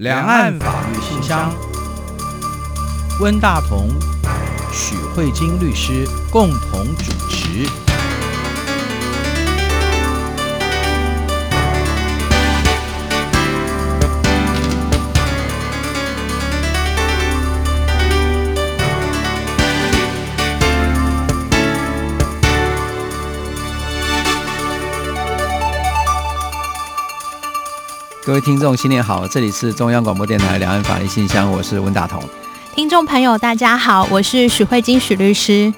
[0.00, 1.52] 两岸法律信箱，
[3.20, 3.90] 温大同、
[4.72, 7.89] 许慧晶律师共同主持。
[28.22, 29.26] 各位听众，新年好！
[29.26, 32.22] 这里是中央广播电台两岸法律信箱，我是温大同。
[32.74, 35.72] 听众朋友，大家好，我是许慧晶许律师。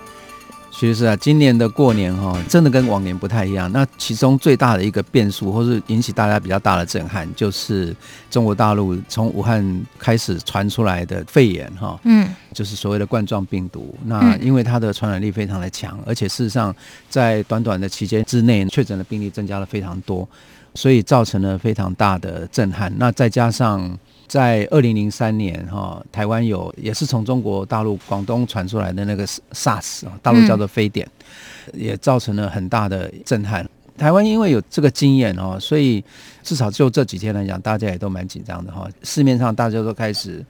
[0.82, 3.70] 许律师啊，今年的过年哈，真的跟往年不太一样。
[3.70, 7.94] 那其中最大的一个变数，或是引起大家比较大的震撼，就是
[8.28, 9.64] 中国大陆从武汉
[9.96, 13.94] 开始传出来的肺炎哈，嗯，就是所谓的冠状病毒。
[14.06, 16.74] 那因为它的传染力非常的强，而且事实上
[17.08, 20.28] 在短短的期间之内，确诊的病例增加了非常多。
[20.74, 22.90] 所以造成了非常大的震撼。
[22.96, 23.94] 那再加上
[24.32, 31.06] 在二零零三年哈，台湾有也是从中国大陆广东传出来的那个 SARS 啊，大陆叫做非典，
[31.74, 33.68] 也造成了很大的震撼。
[33.98, 36.02] 台湾因为有这个经验哦，所以
[36.42, 38.88] 至少就这几天来讲，大家也都蛮紧张的哈。
[39.02, 40.42] 市面上大家都开始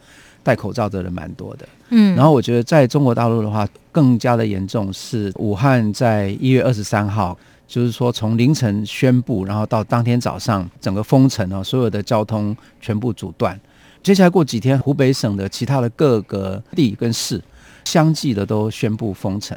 [0.44, 2.14] 戴口罩的人蛮多的，嗯。
[2.14, 7.36] 然后我觉得在中国大陆的话，更加的严重是武汉在一月二十三号。
[7.66, 13.58] 就是说，从凌晨宣布，然后到当天早上整个封城哦，所有的交通全部阻断。
[14.02, 17.40] 接下来过几天，湖北省的其他的各个地跟市
[17.84, 19.56] 相继的都宣布封城，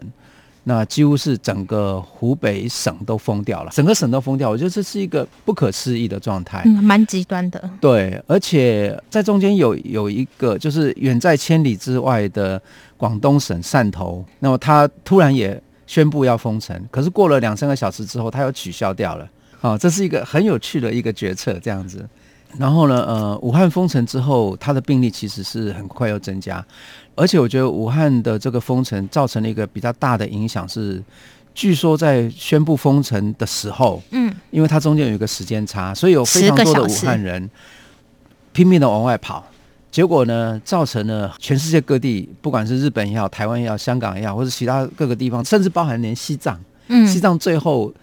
[0.64, 4.50] 那几乎是整个湖北省都封掉了，整个省都封掉。
[4.50, 7.70] 我觉得这是一个不可思议的状态，嗯，蛮极端的。
[7.82, 12.62] 对，而且在中间有有一个，就是远在千里之外的
[12.98, 15.62] 广东省汕头，那么他突然也。
[15.88, 19.30] 宣布要封城，可是过了两三个小时之后，他又取消掉了。
[19.62, 22.04] 啊，这是一个很有趣的一个决策，这样子。
[22.58, 26.66] 然后呢，呃，武汉封城之后，它的病例其实是很快又增加，
[27.16, 31.04] 而且我觉得武汉的这个封城造成了一个比较大的影响是，
[31.54, 37.50] 据说在宣布封城的时候，嗯，因为它中间有一个时间差，所以有非常多的武汉人
[38.54, 39.46] 拼命的往外跑。
[39.92, 47.94] 结果呢，造成了全世界各地，不管是日本也好、台湾也好、香港也好，或者其他各个地方，甚至包含连西藏，嗯，西藏最后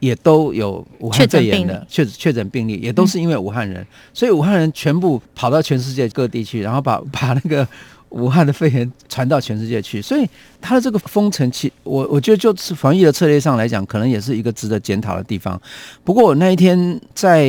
[0.00, 7.66] 也都有武汉肺炎的确确诊病例，也都是因为武汉人，嗯，所以武汉人全部跑到全世界各地去，然后把 把那个。
[8.10, 10.26] 武汉的肺炎传到全世界去，所以
[10.60, 15.60] 它的这个封城期，我我觉得就是防疫的策略上来讲，可能也是一个值得检讨的地方。
[16.04, 17.46] 不过我那一天在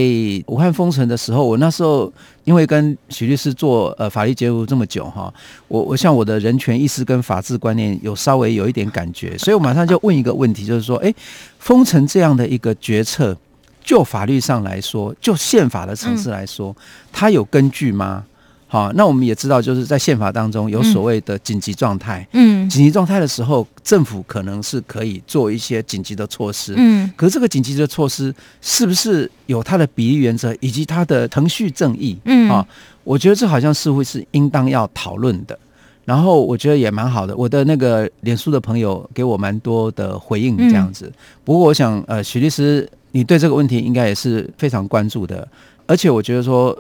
[0.48, 2.12] 武汉封城的时候，我那时候
[2.44, 5.34] 因为跟许律师做呃法律节目这么久哈，
[5.68, 11.16] 我我像我的人权意识跟法治观念有稍微有一点感觉，所以我马上就问一个问题，就是说，诶，
[11.60, 13.36] 封城这样的一个决策，
[13.84, 16.76] 就法律上来说，就宪法的层次来说，
[17.14, 18.26] 它有根据吗？
[18.72, 22.26] 好，那我们也知道，就是在宪法当中有所谓的紧急状态。
[22.34, 26.76] 嗯，紧急状态的时候，政府可能是可以做一些紧急的措施。
[26.78, 28.32] 嗯，可是这个紧急的措施
[28.62, 32.16] 是不是有它的比例原则以及它的程序正义？
[32.26, 32.64] 嗯，啊，
[33.04, 35.58] 我觉得这好像似乎是应当要讨论的。
[36.06, 41.08] 然后我觉得也蛮好的，我的那个脸书的朋友给我蛮多的回应，这样子。
[41.08, 41.14] 嗯，
[41.44, 45.48] 不过我想，呃，许律师，你对这个问题应该也是非常关注的，
[45.88, 46.78] 而且我觉得说。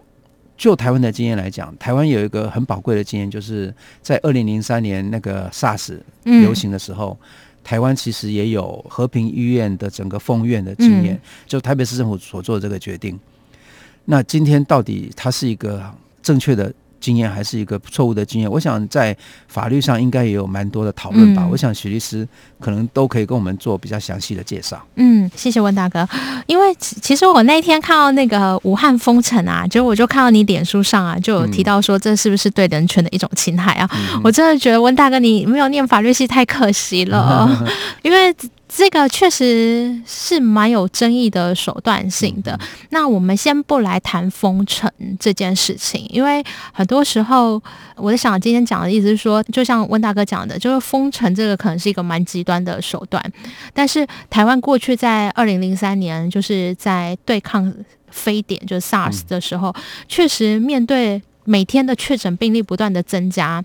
[0.59, 7.25] 就台湾的经验来讲，台湾有一个很宝贵的经验，就是在二零零三年那个 SARS 流行的时候，嗯、
[7.63, 13.17] 台湾其实也有和平医院的整个封院的经验，嗯、就台北市政府所做的这个决定。
[14.03, 15.81] 那今天到底它是一个
[16.21, 18.49] 正确的经验还是一个错误的经验？
[18.49, 19.15] 我想在
[19.47, 21.43] 法律上应该也有蛮多的讨论吧。
[21.43, 22.27] 嗯、我想许律师
[22.59, 24.81] 可能都可以跟我们做比较详细的介绍。
[24.95, 26.07] 嗯，谢谢温大哥。
[26.45, 33.89] 因为其实我那天看到那个武汉封城啊，就我就看到你脸书上啊，就有提到说这是不是对人权的一种侵害啊？
[33.93, 37.49] 嗯、我真的觉得温大哥你没有念法律系太可惜了，
[38.03, 38.35] 因为。
[38.79, 42.57] 这个确实是蛮有争议的手段性的。
[42.91, 46.41] 那我们先不来谈封城这件事情，因为
[46.71, 47.61] 很多时候，
[47.97, 53.21] 我在想今天讲的意思是说，就像温大哥讲的，就是封城这个可能是一个蛮极端的手段。
[53.73, 57.73] 但是台湾过去在二零零三年，就是在对抗
[58.09, 59.75] 非典，就是 SARS 的时候，
[60.07, 63.61] 确实面对每天的确诊病例不断的增加。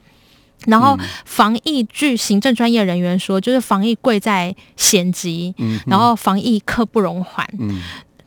[0.67, 5.55] 然后防疫，据行政专业人员说，就是防疫贵在险急，
[5.87, 7.49] 然后防疫刻不容缓。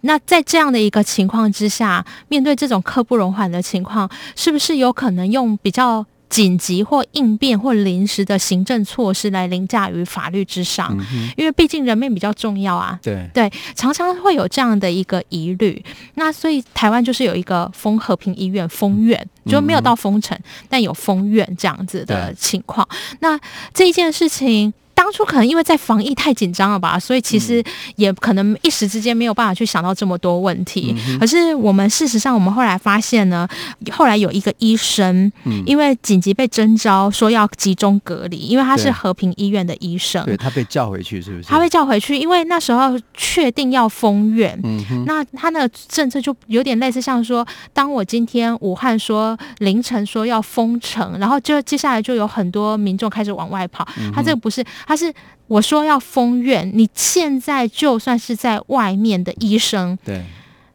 [0.01, 12.99] 那在这样的一个情况之下，面对这种刻不容缓的情况，是不是有可能用比较紧急或应变或临时的行政措施来凌驾于法律之上，嗯、因为毕竟人命比较重要啊。
[13.01, 15.83] 对对，常常会有这样的一个疑虑。
[16.15, 20.37] 那所以台湾就是有一个封和平医院封院，嗯、就没有到封城，
[20.67, 22.87] 但有封院这样子的情况。
[23.19, 23.39] 那
[23.73, 24.73] 这一件事情。
[24.97, 27.63] 当初可能因为在防疫太紧张了吧，所以其实
[27.97, 30.95] 也可能一时之间没有办法去想到这么多问题。
[31.07, 33.47] 嗯、可是我们事实上，我们后来发现呢，
[33.91, 41.47] 后来有一个医生，嗯、因为紧急被征召说要集中隔离，因为他是和平医院的医生，对，他被叫回去是不是？
[41.47, 54.65] 他被叫回去，因为那时候确定要封院，嗯、那他那个政策就有点类似像说，当我今天武汉说凌晨说要封城，然后就接下来就有很多民众开始往外跑，嗯、他这个不是。
[54.87, 55.13] 他是
[55.45, 60.23] 我说要封院，你现在就算是在外面的医生，对，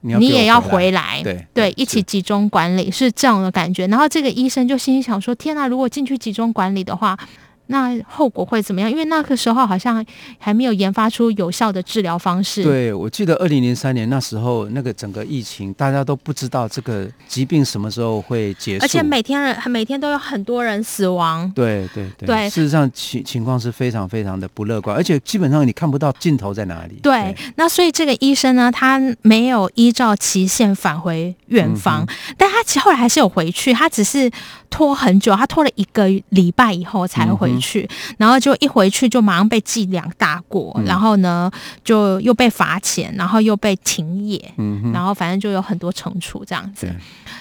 [0.03, 3.87] 你，你也要回来，对对，一起集中管理是，是这样的感觉。
[3.89, 7.19] 然后这个医生就心里想说：天哪，如果进去集中管理的话。
[7.67, 8.91] 那后果会怎么样？
[8.91, 10.05] 因为那个时候好像
[10.39, 12.63] 还没有研发出有效的治疗方式。
[12.63, 21.51] 对，我记得二零零三年那时候，那个整个疫情，大家都不知道这个疾病什么时候会结束，而且每天人每天都有很多人死亡。
[21.55, 26.99] 对对对，对事实上情情况是非常非常的不乐观，而且基本上你看不到尽头在哪里。
[27.03, 34.31] 对，对那所以这个医生呢，他没有依照期限返回远方，嗯、但他其实后来还是有回去，他只是
[34.69, 37.62] 拖很久，他拖了一个礼拜以后才回去。
[37.63, 37.89] 去，
[38.19, 41.51] 然后就一回去就马上被记两大过，嗯、然后呢
[41.83, 46.93] 就又被罚钱，然后又被停业，嗯、然后反正就有很多惩处这样子。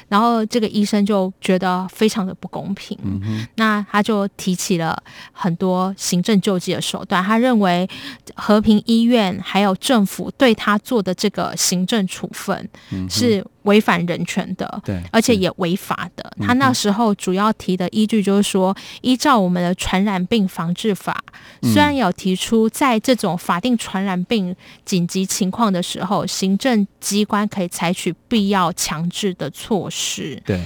[0.07, 4.95] 然后这个医生就觉得非常的不公平，嗯、哼那他就提起了
[5.31, 7.23] 很多行政救济的手段。
[7.23, 7.89] 他认为
[8.35, 12.69] 和平医院还有政府对他做的这个行政处分
[13.09, 14.81] 是违反人权的，
[15.11, 16.33] 而且也违法的。
[16.39, 21.23] 他那时候主要提的依据就是说，依照我们的传染病防治法，
[21.61, 30.41] 虽然有提出在这种法定传染病紧急情况的时候，行政机关可以采取必要强制的措施。
[30.45, 30.63] 对，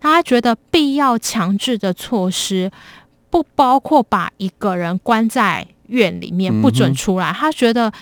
[0.00, 2.70] 他觉得必要强制的措施
[3.28, 7.30] 不包括把一个人关在院里面不准出来。
[7.30, 7.92] 嗯、他觉得。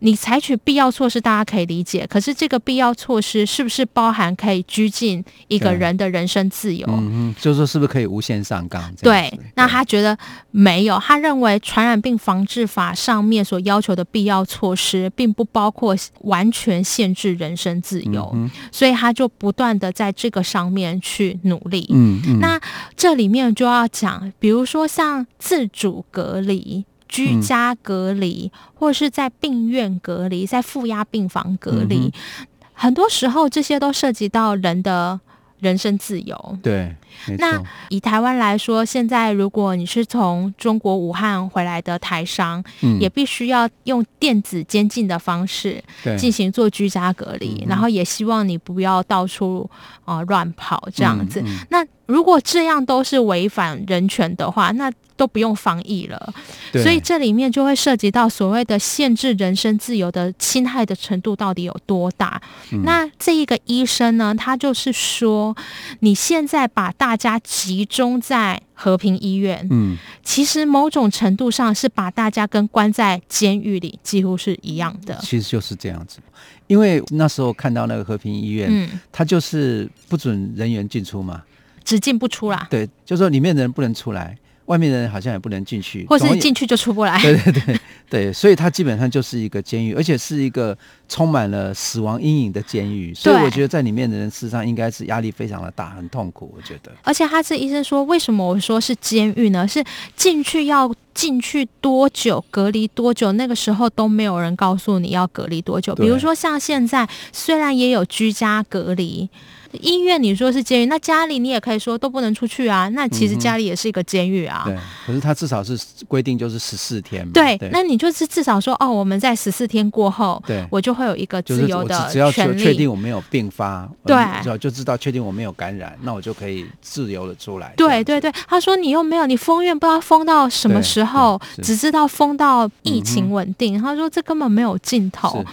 [0.00, 2.06] 你采取必要措施，大家可以理解。
[2.06, 6.86] 可是这个必要措施是不是包含可以拘禁一个人的人身自由？
[6.88, 8.82] 嗯，就是说是不是可以无限上纲？
[9.02, 10.16] 对，那他觉得
[10.50, 10.98] 没有。
[10.98, 21.86] 他认为《传染病防治法》上面所要求的必要措施，并不包括完全限制人身自由，嗯、所以他就不断的在这个上面去努力。
[21.90, 22.60] 嗯，嗯，那
[22.96, 26.84] 这里面就要讲，比如说像自主隔离。
[27.08, 35.18] 居家隔离，嗯、或者是在病院隔离，在负压病房隔离，嗯、很多时候这些都涉及到人的
[35.58, 36.58] 人身自由。
[36.62, 36.94] 对，
[37.38, 45.82] 那以台湾来说，现在如果你是从中国武汉回来的台商，嗯、也必须要用电子监禁的方式
[46.16, 49.68] 进行做居家隔离，然后也希望你不要到处
[50.04, 51.42] 啊、呃、乱跑这样子。
[51.70, 56.34] 那如果这样都是违反人权的话，那都不用防疫了，
[56.72, 62.40] 所以这里面就会涉及到所谓的限制人身自由的侵害的程度到底有多大？
[62.72, 65.54] 嗯、那这一个医生呢，他就是说，
[66.00, 75.18] 你现在把大家集中在和平医院，嗯，其实某种程度上是把大家跟关在监狱里几乎是一样的。
[75.20, 76.20] 其实就是这样子，
[76.68, 81.42] 因为那时候看到那个和平医院，嗯，他就是不准人员进出嘛，
[81.88, 82.66] 只进不出啦。
[82.68, 84.36] 对，就是说里面的人不能出来。
[84.66, 87.18] 外面的人好像也不能进去，或者是进去就出不来。
[87.24, 87.80] 对对对
[88.10, 90.76] 对，所以它基本上就是一个监狱，而且是一个
[91.08, 93.14] 充满了死亡阴影的监狱。
[93.14, 96.52] 所以我觉得在里面的人事实上应该是压力非常的大，很痛苦。
[96.54, 96.92] 我觉得。
[97.02, 99.66] 而且他这医生说，为什么我说是监狱呢？
[99.66, 99.82] 是
[100.14, 103.32] 进去要进去多久，隔离多久？
[103.32, 105.94] 那个时候都没有人告诉你要隔离多久。
[105.94, 109.30] 比如说像现在，虽然也有居家隔离。
[109.72, 112.88] 医院你说是监狱，那家里你也可以说都不能出去啊。
[112.90, 114.62] 那其实家里也是一个监狱啊。
[114.64, 117.32] 对，可是他至少是规定就是十四天嘛。
[117.34, 122.12] 对，对那你就是至少说哦，我们在十四天过后，对，我就会有一个自由的权利。
[122.12, 124.16] 只要确定我没有病发，对，
[124.58, 127.74] 就知道确定我没有感染，那我就可以自由的出来。
[127.76, 133.76] 对对对，他说你又没有，你封院不知道封到什么时候，只知道封到疫情稳定。
[133.78, 135.44] 嗯、他说这根本没有尽头。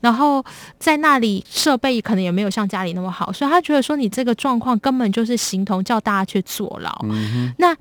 [0.00, 0.44] 然后
[0.78, 3.59] 在那里设备可能也没有像家里那么好，所以他。
[3.60, 6.90] 觉得说你这个状况根本就是形同叫大家去坐牢。
[7.04, 7.76] 嗯、那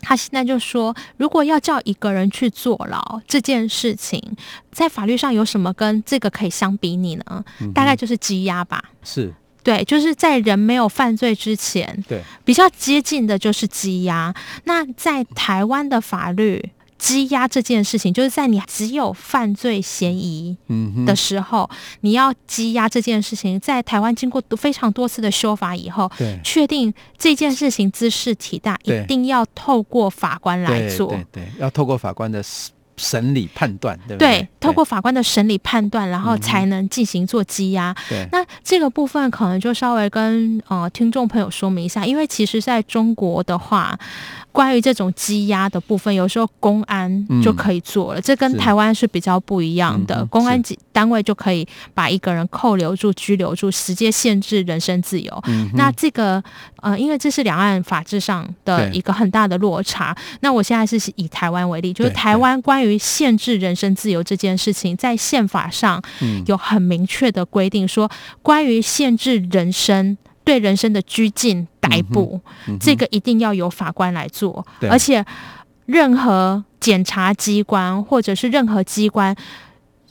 [0.00, 4.20] 他现在就说，如果要叫一个人去坐牢这件事情，
[4.70, 7.44] 在法律上有什么跟这个可以相比拟呢？
[7.60, 8.82] 嗯、大概就是羁押吧。
[9.02, 9.32] 是。
[9.64, 14.34] 对，就是在人没有犯罪之前，对，比较接近的就是羁押。
[14.64, 16.70] 那在台湾的法律，
[17.02, 20.56] 羁押这件事情，就是在你只有犯罪嫌疑
[21.04, 32.40] 的时候，嗯、你要羁押这件事情，在台湾经过非常多次的修法以后，对，确定这件事情知事体大，一定要透过法官来做，对，要透过法官的。
[32.96, 34.40] 审理判断，对不对？
[34.40, 37.94] 对，透过法官的审理判断，然后才能进行做羁押。
[38.08, 43.98] 对，那这个部分可能就稍微跟呃听众朋友说明一下，因为其实在中国的话。
[44.52, 50.22] 关于这种羁押的部分，有时候公安就可以做了，嗯、这跟台湾是比较不一样的。
[50.26, 55.42] 公安单位就可以把一个人扣留住、拘留住，直接限制人身自由。
[55.46, 56.44] 嗯、那这个
[56.82, 60.14] 呃，因为这是两岸法制上的一个很大的落差。
[60.40, 66.02] 那我现在是以台湾为例，就是台湾关于限制人身自由这件事情，在宪法上
[66.46, 68.10] 有很明确的规定，说
[68.42, 70.16] 关于限制人身。
[70.44, 75.24] 对人身的拘禁、逮捕，嗯嗯、这个一定要由法官来做，而且
[75.86, 79.36] 任何检察机关或者是任何机关，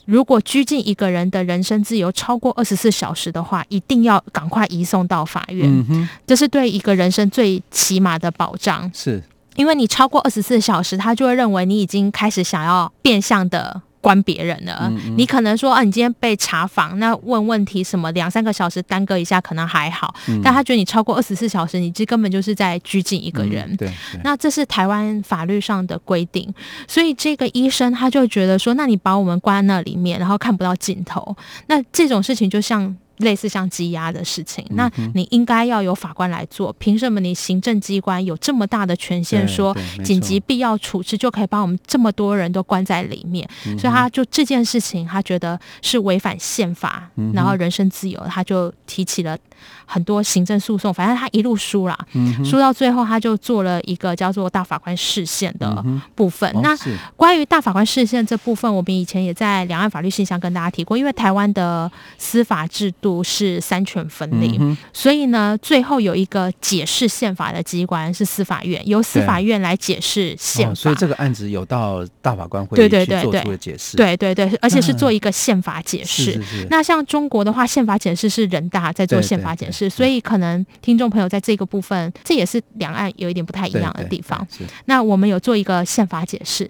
[0.06, 5.68] 如果拘禁一个人的人身自由超过二十四小时的话，一定要赶快移送到法院。
[5.90, 8.90] 嗯、这是对一个人身最起码的保障。
[8.94, 9.22] 是，
[9.56, 13.82] 因为你超过二十四小时，他就会认为你已经开始想要变相的。
[14.02, 23.76] 关别人了，嗯嗯，你可能说啊，你今天被查访，那问问题什么两三个小时耽搁一下可能还好，嗯、但他觉得你超过二十四小时，你这根本就是在拘禁一个人。
[23.76, 23.88] 对，
[24.24, 26.52] 那这是台湾法律上的规定，
[26.88, 31.36] 所以这个医生他就觉得说，那你把我们关在那里面，然后看不到尽头，
[31.68, 32.96] 那这种事情就像。
[33.22, 36.72] 类似像羁押的事情，那你应该要由法官来做。
[36.78, 43.48] 凭什么你行政机关有这么大的权限，说紧急必要处置就可以把我们这么多人都关在里面？
[43.78, 49.38] 所以他就这件事情，他觉得是违反宪法，然后人身自由，他就提起了
[49.86, 50.92] 很多行政诉讼。
[50.92, 51.98] 反正他一路输了，
[52.44, 56.50] 输到最后，他就做了一个叫做大法官视线的部分。
[56.62, 56.76] 那
[57.16, 63.11] 关于大法官视线这部分，我们以前也在两岸法律信箱跟大家提过，因为台湾的司法制度。
[63.12, 70.72] 不是三权分立，嗯、所以呢，最后有一个解释宪法的机关是司法院，由司法院来解释宪法。
[70.72, 73.98] 哦，所以这个案子有到大法官会做出的解释。
[73.98, 76.40] 对对对，而且是做一个宪法解释。
[76.54, 84.46] 嗯、那像中国的话，宪法解释是人大在做宪法解释，所以可能听众朋友在这个部分，这也是两岸有一点不太一样的地方。
[84.86, 86.66] 那我们有做一个宪法解释。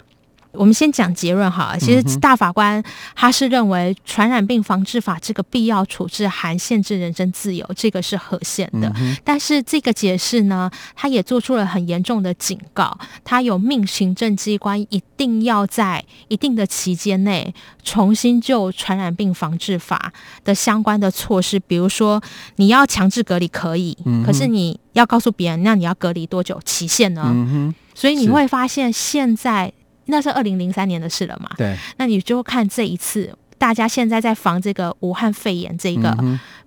[0.52, 2.82] 我们先讲结论哈，其实大法官
[3.14, 8.92] 他是认为《传染病防治法》这个必要处置含限制人身自由，这个是合宪的。
[9.24, 20.12] 但是这个解释呢，他也做出了很严重的警告，他有命行政机关一定要在一定的期间内重新就《传染病防治法》
[20.44, 22.22] 的相关的措施，比如说
[22.56, 27.72] 你要强制隔离可以，可是你要告诉别人，那你要隔离多久期限呢？
[27.94, 29.72] 所以你会发现现在。
[30.06, 31.50] 那是二零零三年的事了嘛？
[31.56, 36.16] 对，那你就看这一次，大家现在在防这个武汉肺炎这个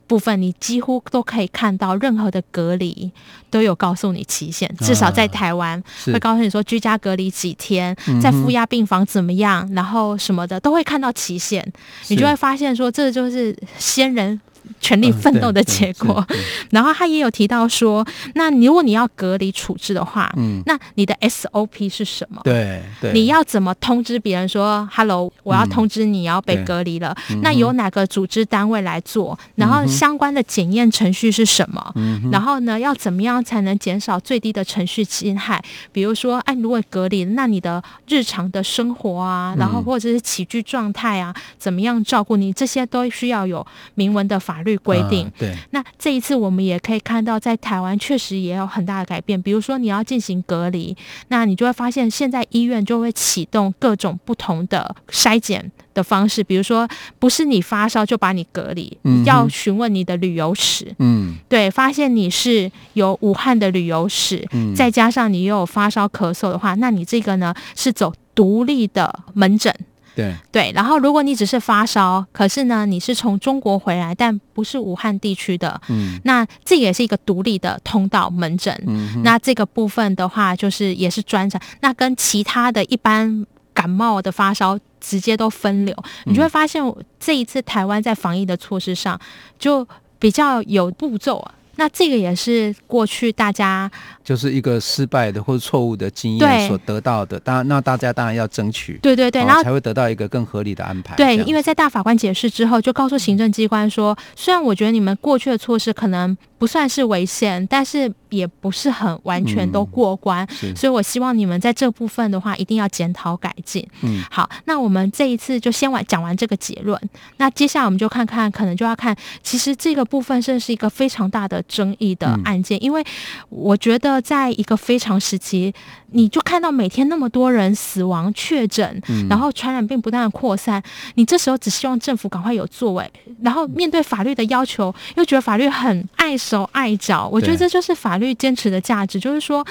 [0.07, 3.11] 部分，嗯、你几乎都可以看到任何的隔离
[3.49, 11.65] 都有告诉你期限，至少在台湾、啊、会告诉你说居家隔离几天，在负压病房怎么样，然后什么的都会看到期限，
[12.07, 14.39] 你就会发现说这就是先人。
[14.85, 16.37] 全力奋斗的结果，嗯、
[16.69, 22.39] 然后他也有提到说，那如果你要隔离处置的话，嗯，那你的 SOP 是什么？
[22.43, 27.15] 对对，你要怎么通知别人说，Hello，我要通知你要被隔离了？
[27.31, 29.37] 嗯、那由哪个组织单位来做？
[29.55, 31.91] 然后相关的检验程序是什么？
[31.95, 35.63] 嗯、然后呢，要怎么样才能减少最低的程序侵害？
[35.91, 42.51] 比如说，哎，如果隔离，那你的日常的生活啊，然后或者是起居状态啊，怎么样照顾你？
[42.53, 43.65] 这些都需要有
[43.95, 44.55] 明文的法。
[44.55, 45.55] 法律规定，对。
[45.71, 49.41] 那这一次我们也可以看到，在台湾确实也有很大的改变。
[49.41, 50.95] 比如说，你要进行隔离，
[51.29, 56.43] 那你就会发现，现在医院就会启动各种不同的筛检的方式。
[56.43, 56.87] 比如说，
[57.19, 60.93] 不是你发烧就把你隔离，要询问你的旅游史。
[60.99, 69.73] 嗯，对，发现你是有武汉的旅游史，再加上你又有发烧咳嗽的话，那你这个呢是走独立的门诊。
[70.15, 70.33] 对。
[70.51, 85.93] 对，然后如果你只是发烧，可是呢，你是从中国回来，但不是武汉地区的，嗯，那这也是一个独立的通道门诊，嗯，那这个部分的话，就是也是专长，那跟其他的一般感冒的发烧直接都分流，
[86.25, 86.81] 嗯，你就会发现
[87.19, 89.19] 这一次台湾在防疫的措施上
[89.59, 89.85] 就
[90.17, 91.53] 比较有步骤啊。
[91.77, 93.89] 那这个也是过去大家
[94.23, 97.39] 就是一个失败的或者错误的经验所得到的。
[97.39, 101.15] 当然，那大家当然要争取，对对对，然后才会得到一个更合理的安排。
[101.15, 113.85] 对，因为在大法官解释之后，就告诉行政机关说，虽然我觉得你们过去的措施可能不算是违宪，但是也不是很完全都过关，嗯、所以我希望你们在这部分的话，一定要检讨改进。
[114.01, 116.99] 嗯，好，那我们这一次就先完讲完这个结论，
[117.37, 123.03] 那接下来我们就看看，可能就要看，其实这个部分是是一个非常大的争议的案件，嗯、因为
[123.49, 125.73] 我觉得在一个非常时期，
[126.11, 130.81] 你就看到每天那么多人死亡确诊，嗯、然后传染病不断的扩散，
[131.15, 133.09] 你这时候只希望政府赶快有作为，
[133.41, 139.65] 然后面对法律的要求，又觉得法律很碍手碍脚，我觉得这就是法律坚持的价值，就是说。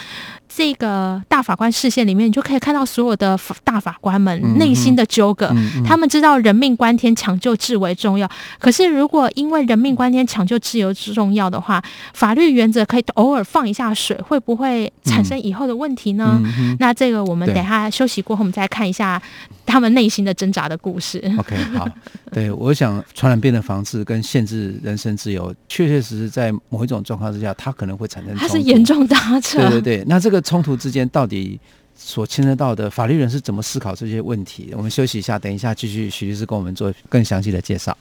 [0.56, 5.49] 这个大法官视线里面，你就可以看到所有的大法官们内心的纠葛。
[5.49, 8.30] 嗯嗯、他们知道人命关天，抢救至为重要。
[8.61, 11.82] 可是，如果因为人命关天，抢救治为重要的话，
[12.12, 16.40] 法律原则可以偶尔放一下水，会不会产生以后的问题呢？
[16.78, 19.20] 那这个我们等下休息过后，我们再看一下
[19.66, 21.20] 他们内心的挣扎的故事。
[21.37, 21.88] OK，好，
[22.30, 28.37] 对，我想传染病的防治跟限制人身自由，确确实实在某一种状况之下，它可能会产生。
[28.37, 29.58] 它是严重搭扯。
[29.58, 30.43] 对对对，那这个。
[30.44, 31.58] 冲突之间到底
[31.96, 34.72] 所牵涉到的法律人是怎么思考这些问题？
[34.76, 37.96] 我们休息一下，等一下继续徐律师跟我们做更详细的介绍。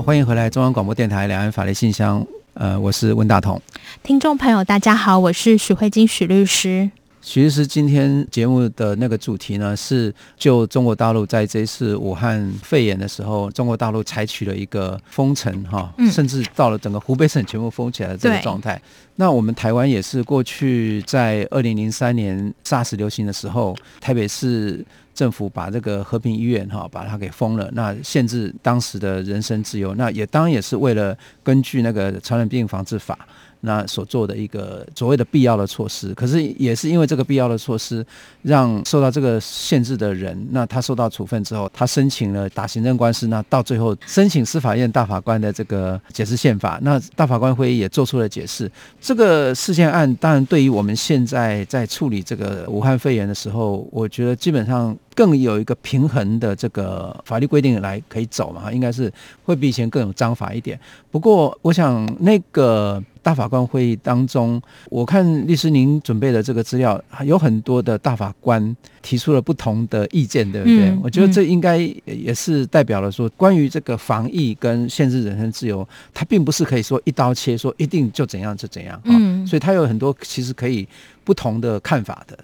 [0.00, 2.26] 好，欢迎回来中央广播电台两岸法律信箱。
[2.54, 3.60] 呃，我是温大同。
[4.02, 6.90] 听众朋友，大家好，我是许慧金许律师。
[7.20, 18.80] 许律师，今天节目的那个主题呢，是就中国大陆在这次武汉肺炎的时候，中国大陆采取了一个封城哈，嗯、甚至到了整个湖北省全部封起来的这个状态。
[19.16, 24.82] 那我们台湾也是过去在二零零三年 SARS 流行的时候，台北市。
[25.14, 33.18] 政府把这个和平医院哈，把它给封了，那限制当时的人身自由，那也当然也是为了根据那个传染病防治法。
[33.62, 38.04] 那所做的一个所谓的必要的措施，可是也是因为这个必要的措施，
[38.42, 48.70] 让受到这个限制的人，那他受到处分之后，他申请了打行政官司，那到最后申请司法院大法官的这个解释宪法，那大法官会议也做出了解释。
[49.00, 59.12] 这个事件案当然对于我们现在在处理这个武汉肺炎的时候，我觉得基本上更有一个平衡的这个法律规定来可以走嘛，应该是
[59.44, 60.78] 会比以前更有章法一点。
[61.10, 63.02] 不过我想那个。
[63.22, 70.88] 大法官会议当中，我看律师您准备的这个资料，有很多的大法官提出了不同的意见，对不对？
[70.88, 79.00] 嗯、我觉得这应该也是代表了说，关于这个防疫跟限制人身自由，它并不是可以说一刀切，说一定就怎样就怎样。
[79.04, 80.86] 嗯，所以它有很多其实可以
[81.24, 82.38] 不同的看法的。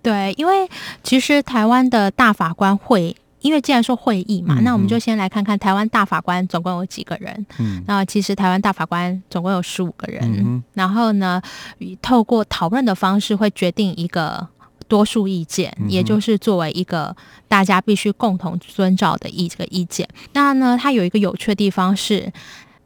[0.00, 0.68] 对，因为
[1.02, 3.14] 其实台湾的大法官会。
[3.42, 7.46] 因为既然说会议嘛，嗯、那我们就先来看看台湾大法官总共有几个人。
[7.58, 10.22] 嗯，那其实台湾大法官总共有十五个人。
[10.24, 11.42] 嗯、然后呢，
[12.00, 14.46] 透过讨论的方式会决定一个
[14.88, 17.14] 多数意见，嗯、也就是作为一个
[17.48, 20.08] 大家必须共同遵照的一个意见。
[20.32, 22.32] 那呢，它有一个有趣的地方是，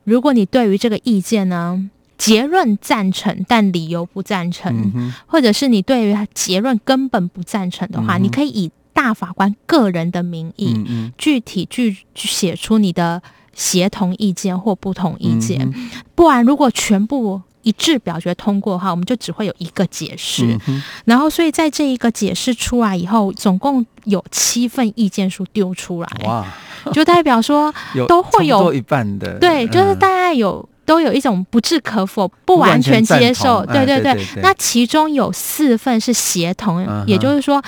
[0.05, 11.13] 如果你对于这个意见呢结论赞成，但理由不赞成，嗯、或者是你对于结论根本不赞成的话，嗯、你可以以大法官个人的名义，嗯嗯。
[11.19, 15.71] 具体去写出你的协同意见或不同意见，
[16.15, 20.59] 不然如果全部一致表决通过的话，我们就只会有一个解释。
[20.67, 26.47] 嗯、然后，所以在这一个解释出来以后，总共有七份意见书丢出来，哇，
[26.93, 27.75] 就代表说
[28.09, 34.17] 都会有一半的，对，就是大概有、嗯、都有一种不置可否、不完全接受，对对对。
[34.41, 37.63] 那其中有四份是协同，嗯、也就是说。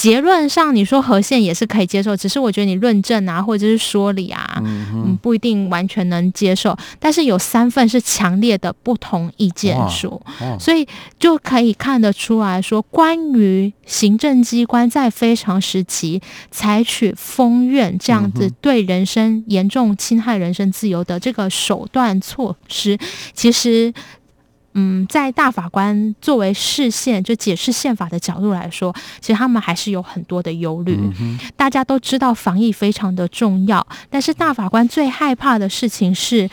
[0.00, 6.74] 结论上，你说和宪也是可以接受，只是我觉得你论证啊，或者是说理啊，嗯，嗯，不一定完全能接受。
[6.98, 10.18] 但是有三份是强烈的不同意见书，
[10.58, 22.96] 所以就可以看得出来说，关于行政机关在非常时期采取封院这样子对人身严重侵害人身自由的这个手段措施，
[23.34, 23.92] 其实。
[24.74, 30.96] 嗯，在大法官作为释宪就解释宪法的角度来说，其实他们还是有很多的忧虑。
[31.18, 36.48] 嗯、大家都知道防疫非常的重要，但是大法官最害怕的事情是，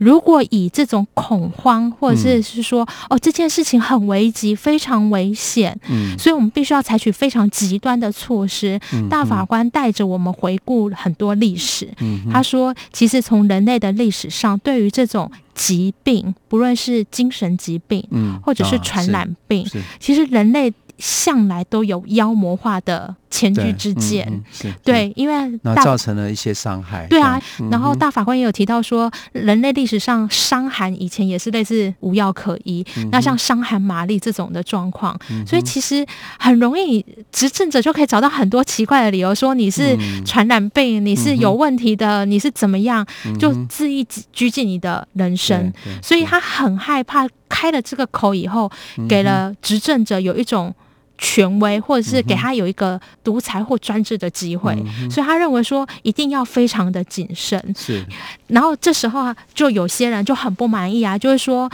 [0.00, 8.80] 如果以这种恐慌，或者是是说、嗯、哦这件事情很危急，非常危险，嗯，所以我们必须要采取非常极端的措施。
[8.94, 20.72] 嗯、大法官带着我们回顾很多历史，嗯，他说，其实从人类的历史上，对于这种疾病，不论是精神疾病，嗯，或者是传染病，哦、其实人类。
[21.02, 27.06] 向来都有妖魔化的前车之鉴，嗯嗯、对，因为那造成了一些伤害。
[27.06, 36.04] 对啊，嗯、然后大法官也有提到说，人类历史上伤寒以前也是类似无药可医，嗯、那像伤寒玛丽这种的状况，嗯、所以其实
[36.38, 43.06] 很容易执政者就可以找到很多奇怪的理由，说你是传染病，嗯、你是有问题的，嗯、你是怎么样，
[43.38, 48.70] 就恣意拘禁你的人生，所以他很害怕开了这个口以后，
[49.08, 50.74] 给了执政者有一种。
[51.22, 57.62] 权威，或者是给他有一个独裁或专制的机会，嗯、所以他认为说一定要非常的谨慎。
[57.76, 58.02] 是，
[58.48, 61.70] 然后这时候啊，就有些人就很不满意啊，就是说，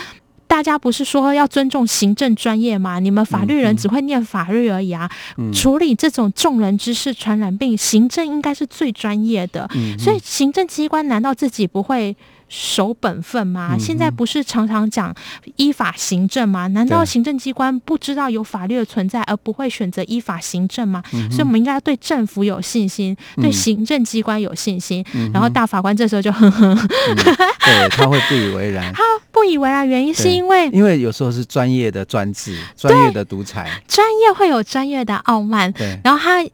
[0.48, 2.98] 大家不是说要尊重行政专业吗？
[2.98, 9.70] 你们法律人只会念法律而已啊，嗯、哼处理这种众人之事、传染病，行政应该是最专业的。
[9.74, 12.16] 嗯、所以行政机关难道自己不会？
[12.48, 13.70] 守本分吗？
[13.72, 15.14] 嗯、现在不是常常讲
[15.56, 16.66] 依法行政吗？
[16.68, 21.02] 难道行政机关不知道有法律的存在而不会选择依法行政吗？
[21.12, 25.04] 嗯、所以，我们应该要对政府有信心，嗯、对行政机关有信心。
[25.14, 28.92] 嗯、然后，大法官这时候就呵呵、嗯，对他会不以为然。
[28.94, 35.72] 他不以为然，原因是因为因为有时候是专业的专制，专业的独裁，专业会有专业的傲慢。
[35.72, 36.44] 对，然后他。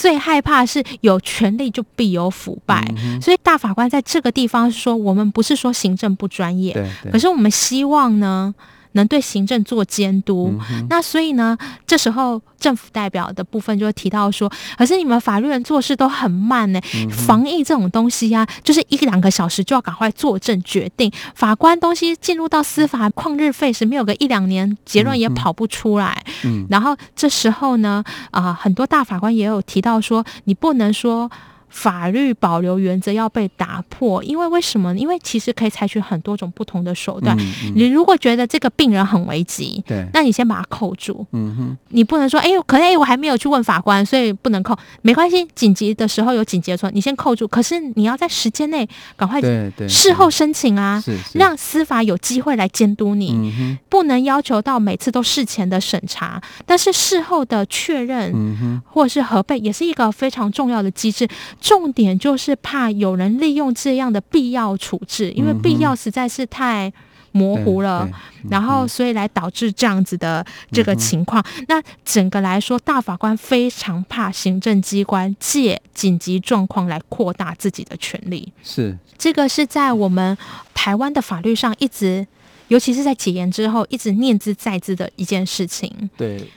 [0.00, 6.72] 最害怕是有权力就必有腐败，嗯、所以大法官在这个地方说，我们不是说行政不专业，
[7.12, 8.54] 可是我们希望呢。
[8.92, 16.80] 能对行政做监督，嗯、那所以呢，这时候政府代表的部分就会提到说，可是你们法律人做事都很慢呢。
[16.94, 21.10] 嗯、防疫这种东西呀、啊，就是一两个小时就要赶快作证决定。
[21.34, 26.24] 法官东西进入到司法旷日费时，没有个一两年，结论也跑不出来。
[26.44, 31.30] 嗯、然后这时候呢，啊、呃，很多大法官也有提到说，你不能说。
[31.70, 34.94] 法律保留原则要被打破，因为为什么？
[34.96, 37.36] 因为其实可以采取很多种不同的手段。
[37.38, 41.24] 嗯嗯、你如果觉得这个病人很危急，对，那你先把它扣住。
[41.32, 44.76] 嗯哼，你不能说，哎呦，可是我还没有去问法官，所以不能扣。
[45.02, 47.46] 没关系，紧急的时候有紧急的时候，你先扣住。
[47.46, 49.40] 可是你要在时间内赶快
[49.88, 51.02] 事后申请啊，
[51.34, 53.32] 让司法有机会来监督你。
[53.32, 61.28] 嗯、不能要求到每次都事前的审查，但是事后的确认，嗯、哼或者是核备，也是一个非常重要的机制。
[61.60, 66.92] 重点就是怕有人利用这样的必要处置，因为必要实在是太
[67.32, 68.08] 模糊了，
[68.42, 71.44] 嗯、然后所以来导致这样子的这个情况。
[71.58, 78.52] 嗯、那整个来说，大法官非常怕行政机关借紧急状况来扩大自己的权利。
[78.64, 80.36] 是这个是在我们
[80.74, 82.26] 台湾的法律上一直，
[82.68, 86.10] 尤其是在解严之后，一直念之在之的一件事情。
[86.16, 86.48] 对。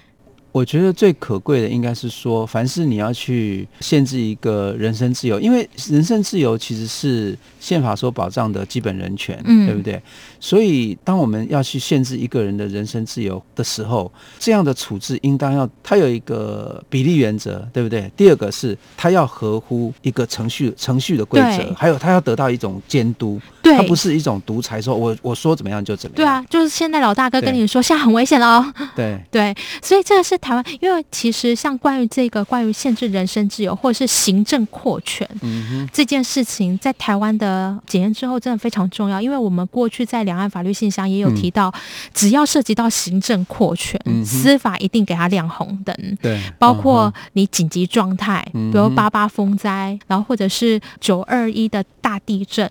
[0.53, 9.99] 我觉得最可贵的应该是说，凡是你要去限制一个人身自由，因为人身自由其实是宪法所保障的基本人权，嗯，对不对？
[10.39, 18.11] 所以，当我们要去限制一个人的人身自由的时候，这样的处置应当要它有一个比例原则，对不对？
[18.15, 23.41] 第二个是它要合乎一个程序程序的规则，还有它要得到一种监督。
[23.63, 26.23] 对，它不是一种独裁，说我我说怎么样就怎么样。
[26.23, 28.73] 对啊，就是现在老大哥跟你说，现在很危险了哦。
[28.95, 41.79] 对 对，所以这个是台湾，因为其实像关于这个关于限制人身自由或者是行政扩权，嗯，这件事情在台湾的检验之后真的非常重要，因为我们过去在两岸法律信箱也有提到，嗯、
[42.13, 45.95] 只要涉及到行政扩权，嗯、司法一定给他亮红灯。
[46.21, 52.69] 对，包括你紧急状态，嗯、比如八八风灾，然后或者是九二一的大地震，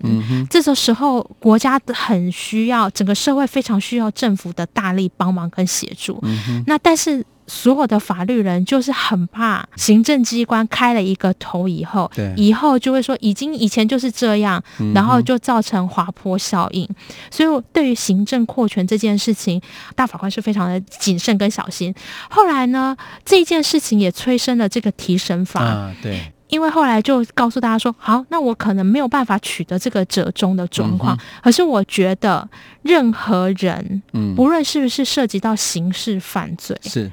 [0.49, 0.73] 这种。
[0.83, 6.19] 时候，国家很需要，整个社会非常需要政府的大力帮忙跟协助。
[6.23, 14.61] 嗯、那但是所有的法律人就是很怕行政机关开了一个头以后，对以后就会说已经以前就是这样，
[14.95, 16.87] 然后就造成滑坡效应。
[17.29, 19.61] 所以对于行政扩权这件事情，
[19.95, 21.93] 大法官是非常的谨慎跟小心。
[22.29, 25.63] 后来呢，这件事情也催生了这个提审法。
[25.63, 26.19] 啊，对。
[26.49, 32.47] 因为后来就告诉大家说，好，那我可能没有办法取得这个折中的状况，嗯、可是我觉得
[32.83, 37.11] 任何人，嗯，不论是不是涉及到刑事犯罪，是，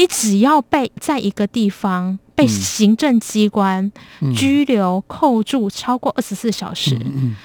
[0.00, 2.18] 你只要被在一个地方。
[2.40, 3.92] 被行政机关
[4.34, 6.98] 拘留、扣住超过二十四小时，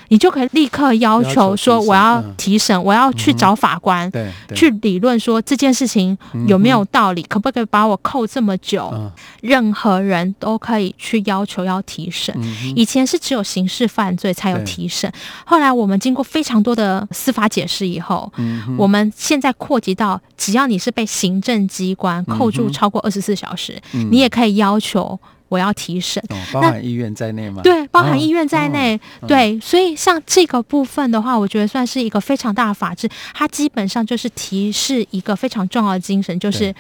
[0.08, 4.10] 你就可以立刻要求说我要提审，我要去找法官，
[4.56, 9.12] 去理论说这件事情有没有道理，可不可以把我扣这么久？
[9.42, 12.34] 任何人都可以去要求要提审。
[12.74, 15.12] 以前是只有刑事犯罪才有提审，
[15.46, 18.32] 后来我们经过非常多的司法解释以后，
[18.78, 25.20] 我们现在扩及到只要你是被行政机关扣住超过二十四小时，你也可以要求
[25.50, 26.24] 我要提审。
[26.54, 27.62] 包含医院在内吗？
[27.64, 29.00] 对，包含医院在内。
[29.28, 36.74] 对，所以像这个部分的话，我觉得算是一个非常大的法治，它基本上就是提示一个非常重要的精神，就是。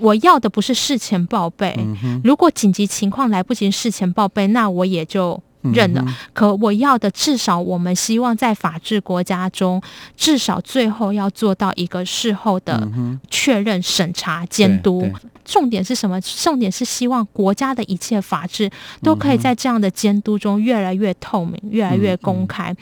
[0.00, 1.76] 我要的不是事前报备，
[2.22, 6.04] 如果紧急情况来不及事前报备，那我也就认了。
[6.32, 9.82] 可我要的，至少我们希望在法治国家中，
[10.16, 12.88] 至少最后要做到一个事后的
[13.30, 15.10] 确认、审查、监督。
[15.44, 16.20] 重点是什么？
[16.20, 18.70] 重点是希望国家的一切法治
[19.02, 22.74] 都可以在这样的监督中越来越透明、越来越公开。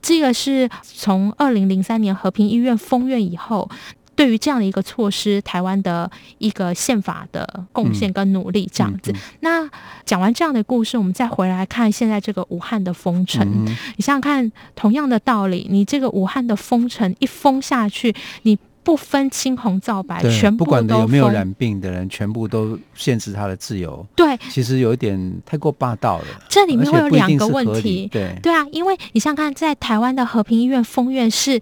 [0.00, 3.68] 这个是从二零零三年和平医院封院以后。
[4.14, 9.10] 对于这样的一个措施，台湾的一个宪法的贡献跟努力，这样子。
[9.10, 9.70] 嗯嗯嗯、那
[10.04, 13.42] 讲完这样的故事，我们再回来看现在这个武汉的封城。
[13.46, 13.64] 嗯、
[13.96, 24.06] 你想想看，同样的道理，你这个武汉的封城一封下去，你不分青红皂白，全部不管有没有染病的人，全部都限制他的自由。
[24.14, 26.24] 对，其实有一点太过霸道了。
[26.48, 28.08] 这里面会有两个问题。
[28.12, 31.58] 对对啊，因为你想想看，在台湾的和平医院封院是。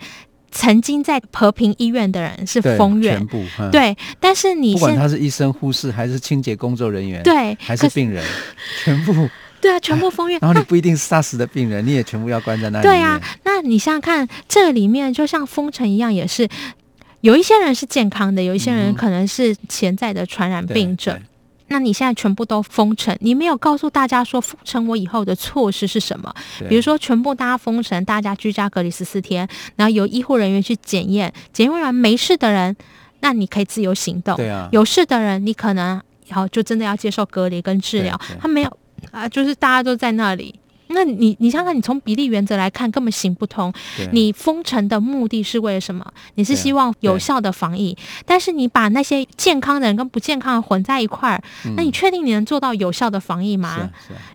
[0.51, 8.25] 曾经在和平医院的人是封院，全部、嗯、对，但是你不管他是医生、护士，还是清洁工作人员，对，还是病人，
[8.85, 9.13] 全部
[9.61, 10.39] 对啊，全部封院。
[10.43, 12.83] 然后你不一定是 SARS 的病人，你也全部要关在那里。
[12.83, 16.49] 对啊，那你想想看，这里面就像封城一样，也是
[17.21, 21.13] 有一些人是健康的，有一些人可能是潜在的传染病者。
[21.13, 21.23] 嗯
[21.71, 26.35] 那你现在全部都封城，你没有告诉大家说封城我以后的措施是什么？
[26.69, 32.77] 比如说全部大家封城，大家居家隔离十四天，然后由医护人员去检验，检验完没事的人，
[33.21, 34.37] 那你可以自由行动。
[34.37, 38.21] 对啊，有事的人你可能然后就真的要接受隔离跟治疗。
[38.41, 38.79] 他没有
[39.11, 40.60] 啊，就是大家都在那里。
[40.91, 43.73] 那你你想想，你从比例原则来看，根本行不通。
[44.13, 46.05] 你封城的目的是为了什么？
[46.35, 51.43] 你是希望有效的防疫，但是你把那些健康的人跟不健康的混在一块儿，
[51.77, 53.89] 那你确定你能做到有效的防疫吗？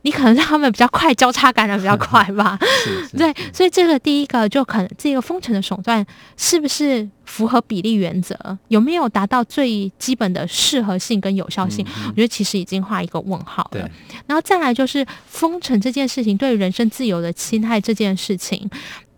[0.03, 2.57] 你可能让他们比较快交叉感染比较快吧。
[3.17, 6.05] 对，所以这个第一个就可能这个封城的手段
[6.37, 7.09] 是不是？
[7.25, 8.37] 符合比例原则，
[8.67, 11.83] 有没有达到最基本的适合性跟有效性？
[11.97, 13.69] 嗯、我觉得其实已经画一个问号了。
[13.71, 13.81] 对
[14.27, 18.69] 然后再来就是封城这件事情对于人身自由的侵害这件事情，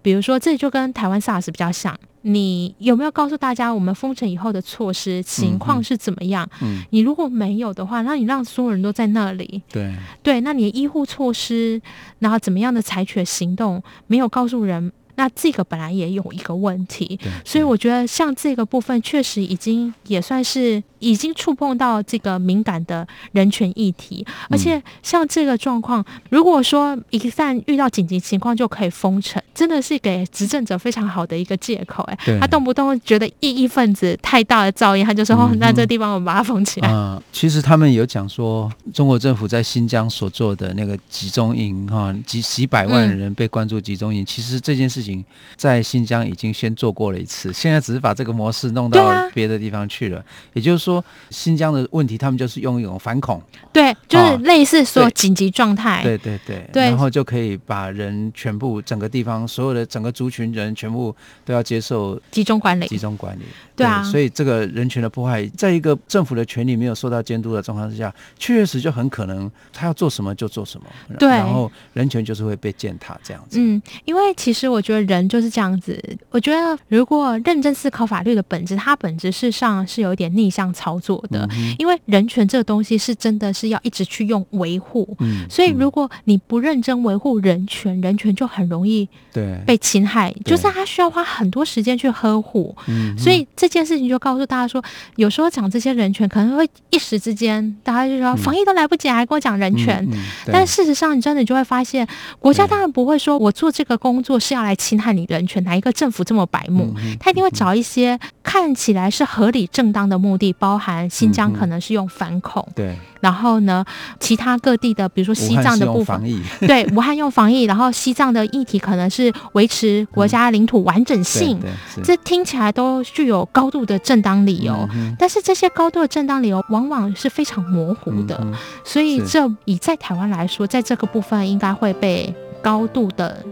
[0.02, 6.48] 比如说这就跟台湾 SARS 比较像，你有没有告诉大家我们封城以后的措施情况是怎么样？
[6.62, 11.82] 嗯，你如果没有的话，那你让所有人都在那里，对对，那你的医护措施，
[12.20, 14.92] 然后怎么样的采取行动，没有告诉人。
[15.18, 32.04] 那这个本来也有一个问题，所以我觉得像这个部分确实已经也算是已经触碰到这个敏感的人权议题，而且像这个状况，如果说一旦遇到紧急情况就可以封城，真的是给执政者非常好的一个借口。
[32.04, 36.90] 哎，他动不动觉得异议分子太大的噪音，他就说哦，那这地方我们把它封起来。
[36.90, 45.07] 啊，其实他们有讲说，中国政府在新疆所做的那个集中营，哈，几几百万人被关注集中营，其实这件事情。
[45.56, 50.18] 在新疆已经先做过了一次，现在只是把这个模式弄到别的地方去了。
[50.20, 53.42] 啊、也就是说，新疆的问题，他们就是用一种反恐，
[53.72, 61.16] 对，就是类似说紧急状态，对对对，对，然后就可以把人全部整个地方所有的整个族群人全部
[61.46, 63.44] 都要接受集中管理，集中管理。
[63.76, 70.88] 对啊，所以这个人权的破坏，在一个政府的权力没有受到监督的状况之下，确实就很可能他要做什么就做什么，
[71.20, 73.60] 对，然后人权就是会被践踏这样子。
[73.60, 76.02] 嗯，因为其实我觉得人就是这样子。
[76.32, 81.48] 我觉得如果认真思考法律的本质，它本质事实上是有一点逆向操作的。
[81.52, 93.68] 嗯、因为人权这个东西是真的是要一直去用维护，嗯，所以如果你不认真维护人权，人权就很容易对被侵害，就是他需要花很多时间去呵护，嗯，所以这。
[93.68, 94.82] 这件事情就告诉大家说，
[95.18, 100.08] 有时候讲这些人权，可能会一时之间，大家就说防疫都来不及，还跟我讲人权。
[100.46, 102.08] 但事实上，你真的就会发现，
[102.40, 105.62] 国家当然不会说我做这个工作是要来侵害你人权？
[105.66, 106.94] 哪一个政府这么白目？
[107.20, 112.96] 他一定会找一些看起来是合理正当的目的，包含新疆可能是用反恐，对。
[113.20, 113.84] 然后呢，
[114.20, 116.22] 其他各地的，比如说西藏的部分，
[116.62, 121.60] 对，武汉用防疫，然后西藏的议题可能是维持国家领土完整性，
[122.04, 124.88] 这听起来都具有高度的正当理由。
[125.20, 128.40] 但是这些高度的正当理由往往是非常模糊的，
[128.86, 133.44] 所以这以在台湾来说，在这个部分应该会被高度的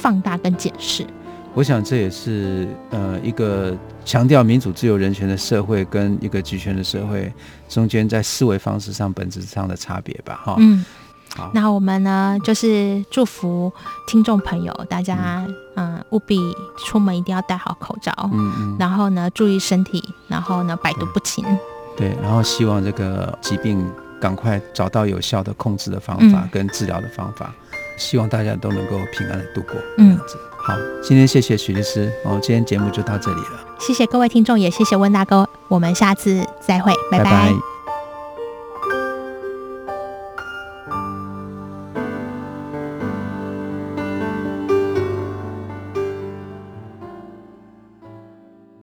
[0.00, 1.04] 放大跟检视。
[1.54, 7.32] 我想这也是呃一个强调民主、自由、人权的社会跟一个集权的社会
[7.68, 10.54] 中间在思维方式上本质上的差别吧，哈。
[10.58, 10.84] 嗯，
[11.34, 13.72] 好，那我们呢就是祝福
[14.06, 16.38] 听众朋友，大家嗯务必
[16.86, 21.44] 出门一定要戴好口罩，嗯嗯，然后呢注意身体，然后呢百毒不侵。
[21.96, 23.84] 对，然后希望这个疾病
[24.20, 27.67] 赶快找到有效的控制的方法跟治疗的方法，嗯、
[27.98, 29.74] 希望大家都能够平安的度过。
[29.98, 30.16] 嗯。
[30.16, 30.38] 这样子。
[30.56, 33.60] 好，今天谢谢许律师，哦，今天节目就到这里了。
[33.78, 37.24] 谢谢各位听众，也谢谢温大哥，我们下次再会，拜拜。
[37.24, 37.77] 拜拜。